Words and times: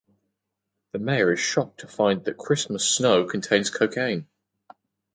The 0.93 0.97
Mayor 0.97 1.31
is 1.31 1.39
shocked 1.39 1.81
to 1.81 1.87
find 1.87 2.25
that 2.25 2.35
Christmas 2.39 2.83
Snow 2.83 3.25
contains 3.25 3.69
cocaine. 3.69 4.25